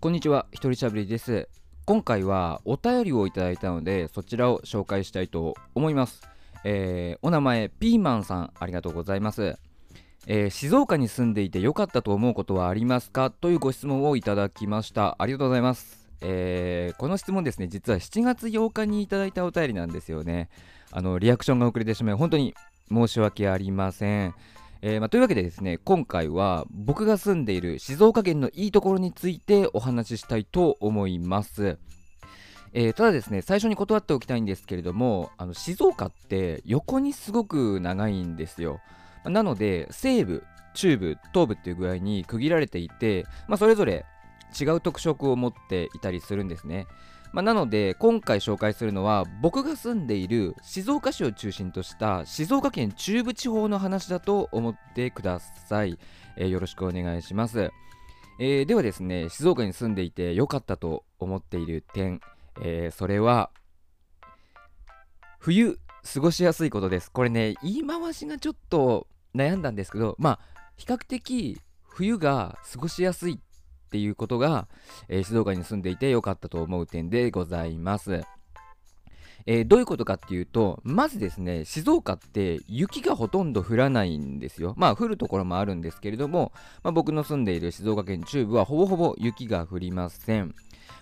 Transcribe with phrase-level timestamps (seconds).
[0.00, 1.48] こんにちは、ひとりしゃべりです。
[1.84, 6.22] 今回はお便りをいただいたので、そちらを紹介したいと思います。
[6.62, 9.58] えー、お名前、ピーマンさん、ありがとうございます。
[10.28, 13.30] えー、静岡に住んでいて良かったと思うことはありますか？
[13.30, 15.16] というご質問をいただきました。
[15.18, 16.08] ありがとうございます。
[16.20, 20.48] えー、この質問ですね、実は7月8日にいただいたお便りなんですよね。
[20.92, 22.54] あの、リアクションが遅れてしまい、本当に
[22.88, 24.34] 申し訳ありません。
[24.80, 31.78] えー、まあ、というわけでですね今回は僕が住んでいる静岡県のいいところについてお話ししたいと思います。
[32.74, 38.80] えー、ただですね最初に断っておきたいんですけれどもあの静岡って横にすごく長いんですよ。
[39.24, 44.04] なので西部中部東部っていう具合に区切られていて、まあ、それぞれ
[44.58, 46.86] 違う特色を持っていたりするんですね。
[47.32, 55.98] まあ、なので今回紹介するのは僕が住んでいる静岡市を中心とした静岡県中部地方の話だと思ってください、
[56.36, 57.70] えー、よろしくお願いします、
[58.40, 62.20] えー、ではですね静岡に住んでいて良かったと思っている点、
[62.62, 63.50] えー、それは
[65.38, 65.78] 冬
[66.14, 67.10] 過ごしやすいことです。
[67.10, 70.38] これね言い回しがちょっと悩んだんですけどまあ
[70.76, 73.40] 比較的冬が過ごしやすい
[73.88, 74.68] っていうことが、
[75.08, 78.22] えー、静岡に住んでいて良かったと思う点でございます。
[79.46, 84.74] えー、どういうことかっていうと、まずですね、静岡って雪がほとんど降らないんですよ。
[84.76, 90.54] まあ降るところもあるんですけれども、まあ、僕の住んでいる静岡県中部はほぼほぼ雪が降りません。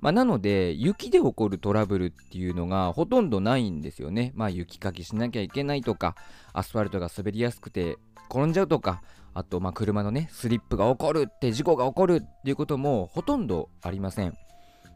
[0.00, 4.32] まあ、なので、雪で起こるトラブルっていうのがほとんどないんですよね。
[4.34, 6.16] まあ雪かきしなきゃいけないとか、
[6.52, 7.96] アスファルトが滑りやすくて
[8.28, 9.02] 転んじゃうとか、
[9.34, 14.34] あと、ま、車のね、スリップが起こるって事故が起こるっていうこともほとんどありません。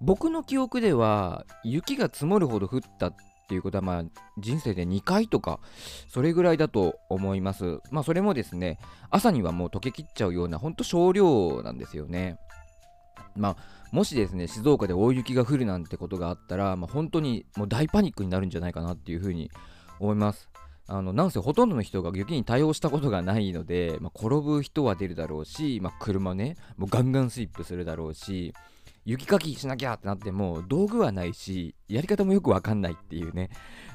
[0.00, 3.14] 僕の記憶では、雪が積もるほど降ったっ
[3.48, 4.04] ていうことは、まあ、
[4.38, 5.60] 人生で2回とか、
[6.08, 7.80] それぐらいだと思います。
[7.90, 8.78] まあ、それもですね、
[9.10, 12.38] 朝にはもう溶けきっちゃうような、ほんと少量なんですよね。
[13.36, 13.56] まあ、
[13.92, 19.50] もしですね、静岡で大雪が降るなんてことがあったら、まあ、本当にもう大パニックになるんじゃないかなっていうふうに
[20.00, 20.51] 思います。
[20.88, 28.52] あのなんせほとんどの人が雪に対応したことがないので、まあ、転ぶ人は出るだろうし、まあ、車ねもうガンガンスイップするだろうし
[29.04, 33.50] 雪かきしなきゃってなっても道具はないしやり方もよくわかんないっていうね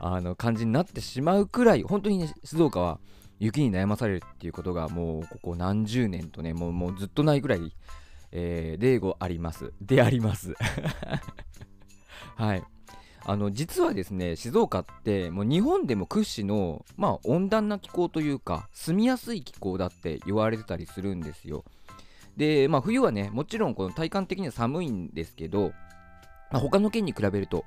[0.00, 2.98] あの感じになってしまうくらい本当にね静岡は
[3.38, 7.74] 雪に悩まされるっていうことがもうここ何十年とねもうもうずっとないくらい、
[8.30, 9.72] えー、例語あります。
[9.80, 10.54] であります。
[12.36, 12.62] はい。
[13.24, 21.64] あの実はですね静岡ってもう日本でも屈指の、まあ、温暖な気候というか住みやすい気候だって言われてたりするんですよ。
[22.36, 25.72] で、まあ、冬はねもちろんこの体感的には寒いんですけど、
[26.50, 27.64] まあ、他の県に比べると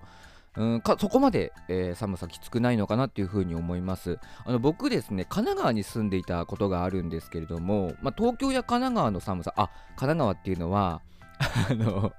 [0.57, 4.19] うんかそこまで、えー、寒さきつくないのかなっていうふうに思います。
[4.45, 11.01] あの僕ですね神奈川に住んでいたことがあるんですけれども、まあ、東京や神奈川の寒さあ神奈川っていうのは
[11.39, 12.13] あの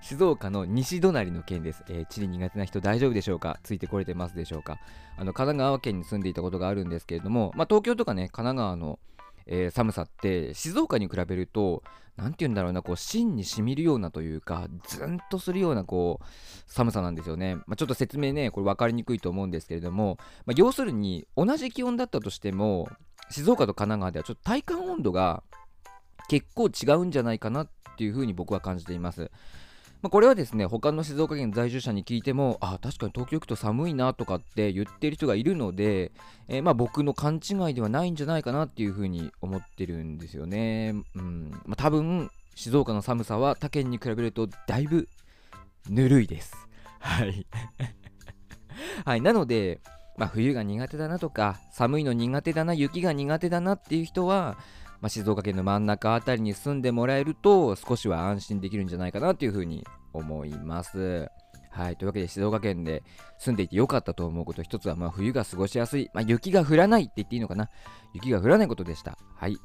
[0.00, 3.58] 静岡の西隣の県です、えー、地理苦手な人大丈夫でしょうか？
[3.62, 4.78] ついてこれてますでしょうか？
[5.16, 8.98] あの神奈川県に住んでいたことがあるんですけれども、まあ、東京とかね神奈川の、
[9.46, 11.82] えー、寒さって静岡に比べると
[12.16, 16.24] 何て言うんだろうなこう芯にしみるようなというかズンとするようなこう
[16.66, 22.88] 寒さなんですよね、まあ、ちょっと説明ねこれ分かりにくいと思うんですけれども、まあ、要するに同じ気温だったとしても
[23.30, 25.42] 静岡と神奈川ではちょっと体感温度が
[26.28, 29.30] 結構違うんじゃないかなっていうふうに僕は感じています。
[30.02, 36.12] まあ、これはですね、他の静岡県在住者に聞いても、あ、確かに東京行くと寒いなとかって言ってる人がいるので、
[36.48, 40.94] えー、まあ僕の勘違いではないんじゃないかなっていうふうに思ってるんですよね。
[41.14, 45.08] うんまあ、多分、静岡の寒さは他県に比べるとだいぶ
[45.88, 46.54] ぬるいです。
[47.00, 47.46] はい。
[49.04, 49.80] はい、なので、
[50.16, 54.56] まあ、冬が苦手だなとか、寒いの苦手だな、雪が苦手だなっていう人は、
[55.00, 61.28] まあ、静岡県の真ん中あたりに住んでもらえると少しは安心できるんじゃないかなというふうに思います。
[61.70, 61.96] はい。
[61.96, 63.02] というわけで静岡県で
[63.38, 67.68] 住んでいてよかったと思うこと一つはまあ冬が過ごしやすい、まあ、雪が降らないって言っていいのかな
[68.14, 69.18] 雪が降らないことでした。
[69.34, 69.58] はい。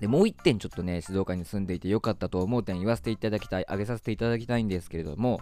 [0.00, 5.40] で、もう一点ちょっとね、静岡に住んでいてよかったと思う点言わせていただきたい、挙げさせていただきたいんですけれども、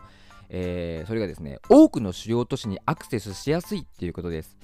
[0.51, 4.59] えー、それがですね、多くの主要都市にアクセスしやすいっていうことです。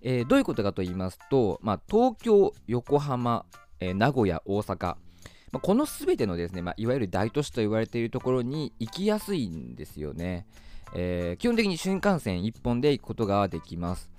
[0.00, 3.44] えー、どういうことかと言いますと、まあ、東京、横浜、
[3.90, 4.96] え、名古屋、大阪、
[5.52, 10.46] まあ、この全てのですね、まあ、いわゆる大都市と言われているところに行きやすいんですよね。
[10.94, 14.10] えー、基本的に新幹線1本で行くことができます。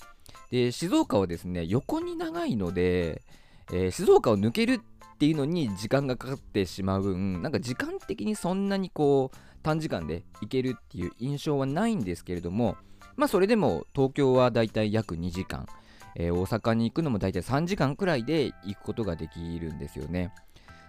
[0.52, 3.24] で、静岡はですね、横に長いので、
[3.72, 12.76] えー、静岡を抜けるっていうのに時間がかかってしまう分、なんか時間的にそんなにこう、短時間で行けるっていう印象はないんですけれども、
[13.16, 15.66] まあそれでも東京はだいたい約2時間、
[16.16, 20.32] えー、大阪に行くのも大体3時間くらいで行くことができるんですよね。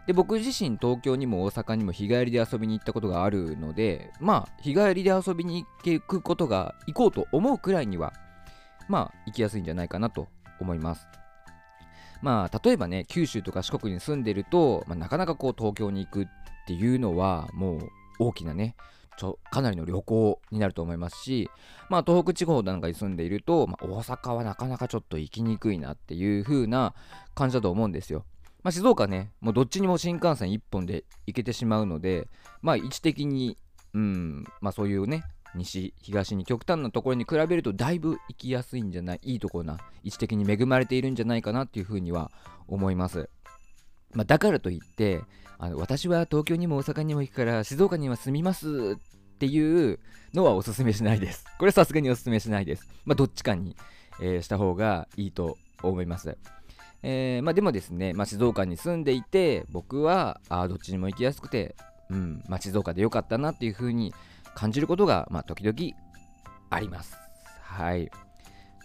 [0.06, 8.12] で僕自身東京にも大阪にも日帰りで遊びに行ったことがあるのでまあ日帰りで遊びに行くことが行こうと思うくらいには
[8.88, 10.28] まあ行きやすいんじゃないかなと
[10.60, 11.06] 思います
[12.20, 16.26] まあ例えばね九州とか四国に住んでると、まあ、なかなかこう東京に行くっ
[16.66, 18.76] ていうのはもう大きなね
[19.16, 21.50] ちょかなりの旅行になると思いますし、
[21.88, 26.94] まあ、東北地方なんかに住んでいると、まあ、大阪はなかなかちょっと行きにくいなっていう風な
[27.34, 28.24] 感じだと思うんですよ。
[28.62, 32.28] まあ、静岡ね、もうどっちにも新幹線1本で行けてしまうので、
[32.62, 33.58] まあ、位置的に、
[33.92, 35.22] うん、まあ、そういうね、
[35.54, 42.30] 西、東に極端なところに比べるとだいぶ行きやすいんじゃない、いいところな、位置的に恵まれているんじゃないかなっていうふうには
[42.66, 43.28] 思います。
[44.14, 45.22] まあ、だからといって
[45.58, 49.98] あの、私は東京にも大阪にも行くから静岡には住みますっていう
[50.32, 51.44] のはおすすめしないです。
[51.58, 52.88] これさすがにおすすめしないです。
[53.04, 53.76] まあ、どっちかに、
[54.20, 56.36] えー、した方がいいと思います。
[57.02, 61.76] えー、まあ、でもですね、まあ、静岡に住んでいて、僕はあどっちにも行きやすくて、
[62.10, 64.14] うんまあ、静岡でよかったなっていう風に
[64.54, 65.98] 感じることが、ま、時々
[66.70, 67.16] あります。
[67.60, 68.10] はい。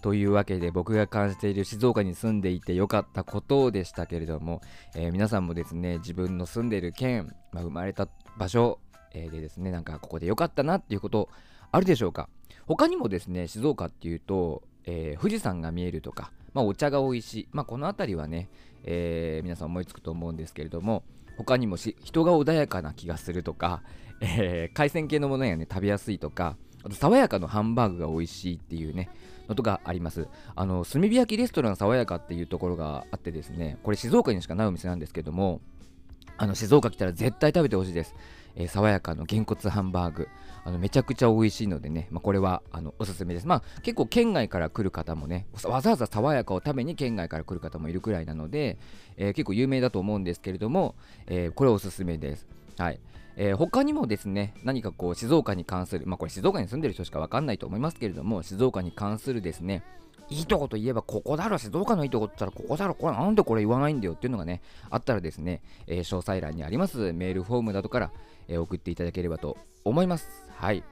[0.01, 4.61] というわけで僕が感じている静岡に住んでいてよかったことでしたけれども、
[4.95, 8.07] えー、皆さんもですね自分の住んでいる県、まあ、生まれた
[8.37, 8.79] 場所、
[9.13, 11.29] えー、でですねなんかここでよかったなっていうこと
[11.71, 12.29] あるでしょうか？
[12.65, 18.49] 他にもですね静岡っていうと、えー、富士山が見えるとか、まあ、お茶が美味しい、まあ、この辺りはね、
[18.83, 21.03] え皆さん思いつくと思うんですけれども
[21.37, 23.81] 他にも人が穏やかな気がするとか、
[24.21, 29.09] え海鮮系のものやね食べやすいとかあと爽やかのハンバーグが美味しいっていうね
[29.47, 30.27] のとがあります。
[30.55, 35.61] あの炭火焼きレストラン爽やかっていうところがあってですねこれ静岡にしかないお店なんですけども
[36.37, 38.15] あの静岡来たら絶対食べてほしいです、
[38.55, 40.27] えー、爽やかのげんこつハンバーグ。
[40.65, 43.47] あのめちゃくちゃ美味しいのでね、まあ、これはあのおすすめです。
[43.47, 48.77] まあ結構県外から来る方もねわざわざ爽やかを食べに県外から来る方もいるくらいなので、
[49.17, 50.95] えー、結構有名だと思うんですけれども、
[51.27, 52.47] えー、これおすすめです。
[52.79, 52.99] はい
[53.35, 59.83] えー、他にもですね、何かこう静岡に関する、まあこれ静岡に住んでる人しか分かんないと思いますけれども、静岡に関するですね、
[60.29, 68.11] いいとこといえばここだろ、静岡のいいとこって言ったらここだろ、これなんでこれ言わないんだよっていうのがね、あったらですね、えー、詳細欄にありますメールフォームなどから、
[68.49, 70.29] えー、送っていただければと思います。
[70.55, 70.83] はい。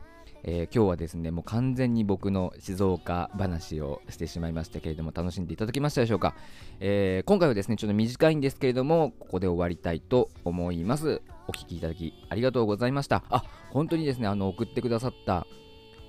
[0.49, 6.35] えー、今日はですね、もう完全に僕の静岡話をしてしまいましたけれども、楽しんでいただけましたでしょうか。
[6.79, 11.21] えー、今回はですね、ちょっと短いんですけれども、ここで終わりたいと思います。
[11.49, 13.25] お聴きいただきありがとうございました。
[13.29, 15.45] あ、本当にですね、あの、送ってくださった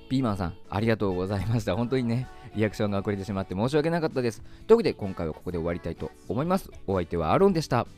[0.08, 1.74] ピーマンさん、ありがとうございました。
[1.76, 4.40] 本当にね、リアクションが遅れてしまって申し訳なかったです。
[4.68, 6.70] というわけで、今回はここで終わりたいと思います。
[6.86, 7.88] お相手はアロンでした。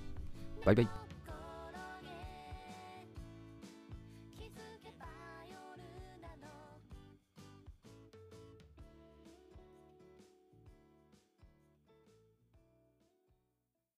[0.64, 1.10] バイバイ。